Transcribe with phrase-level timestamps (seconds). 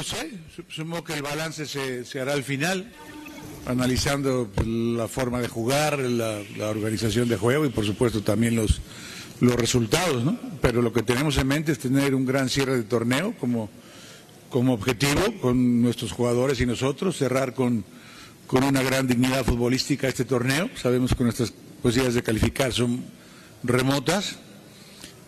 [0.00, 0.30] lo sé,
[0.70, 2.90] supongo que el balance se, se hará al final,
[3.66, 8.56] analizando pues, la forma de jugar, la, la organización de juego y por supuesto también
[8.56, 8.80] los,
[9.40, 10.38] los resultados, ¿no?
[10.62, 13.68] Pero lo que tenemos en mente es tener un gran cierre de torneo como,
[14.48, 17.84] como objetivo con nuestros jugadores y nosotros, cerrar con,
[18.46, 20.70] con una gran dignidad futbolística este torneo.
[20.80, 23.04] Sabemos que nuestras posibilidades de calificar son
[23.62, 24.38] remotas,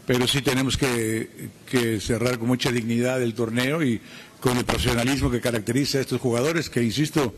[0.06, 4.00] pero sí tenemos que, que cerrar con mucha dignidad el torneo y
[4.40, 7.34] con el profesionalismo que caracteriza a estos jugadores que, insisto,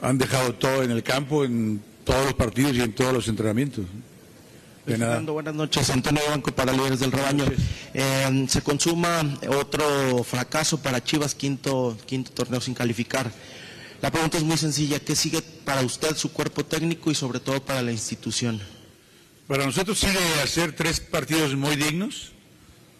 [0.00, 3.84] han dejado todo en el campo, en todos los partidos y en todos los entrenamientos.
[4.86, 5.12] De nada.
[5.12, 5.90] Fernando, buenas noches.
[5.90, 7.44] Antonio Banco para Líderes del Rebaño.
[7.92, 13.30] Eh, se consuma otro fracaso para Chivas, quinto, quinto torneo sin calificar.
[14.00, 15.00] La pregunta es muy sencilla.
[15.00, 18.58] ¿Qué sigue para usted, su cuerpo técnico y sobre todo para la institución?
[19.48, 22.32] Para nosotros sigue hacer tres partidos muy dignos,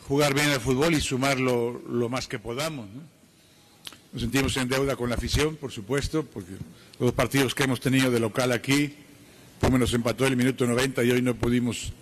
[0.08, 2.88] jugar bien al fútbol y sumar lo, más que podamos.
[2.88, 3.02] ¿no?
[4.14, 6.52] Nos sentimos en deuda con la afición, por supuesto, porque
[6.98, 8.94] los partidos que hemos tenido de local aquí,
[9.60, 11.92] como nos empató el minuto 90 y hoy no pudimos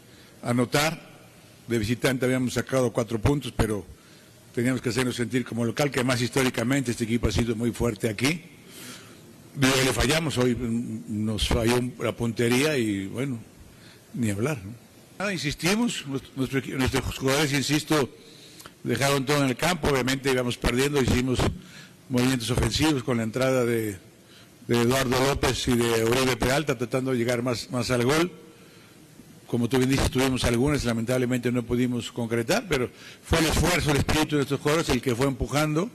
[0.45, 1.17] anotar.
[1.67, 3.85] De visitante habíamos sacado cuatro puntos, pero
[4.55, 8.09] teníamos que hacernos sentir como local, que más históricamente este equipo ha sido muy fuerte
[8.09, 8.43] aquí.
[9.61, 10.57] Hoy le fallamos, hoy
[11.09, 13.41] nos falló la puntería y bueno,
[14.17, 14.59] ni hablar.
[15.33, 18.09] insistimos, nuestro, nuestros jugadores, insisto,
[18.83, 21.39] dejaron todo en el campo, obviamente íbamos perdiendo, hicimos
[22.09, 23.97] movimientos ofensivos con la entrada de,
[24.69, 28.33] de Eduardo López y de Uribe Peralta tratando de llegar más, más al gol.
[29.47, 32.91] Como tú bien dices, tuvimos algunas, lamentablemente no pudimos concretar, pero
[33.23, 35.89] fue el esfuerzo, el espíritu de estos jugadores el que fue empujando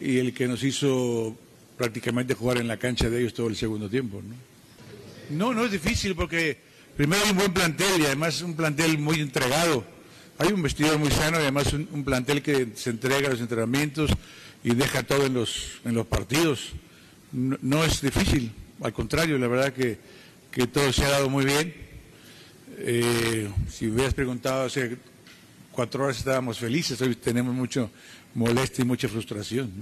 [0.00, 1.36] y el que nos hizo
[1.76, 4.20] prácticamente jugar en la cancha de ellos todo el segundo tiempo.
[5.30, 8.98] No, no, no es difícil porque primero hay un buen plantel y además un plantel
[8.98, 9.84] muy entregado.
[10.38, 14.10] Hay un vestidor muy sano y además un, plantel que se entrega a los entrenamientos
[14.64, 16.72] y deja todo en los, en los partidos
[17.34, 19.98] no, es difícil, al contrario, la verdad que,
[20.52, 21.74] que todo se ha dado muy bien.
[22.78, 24.96] Eh, si hubieras preguntado hace
[25.72, 27.90] cuatro horas estábamos felices, hoy tenemos mucho
[28.34, 29.72] molestia y mucha frustración.